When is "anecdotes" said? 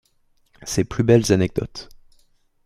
1.31-1.87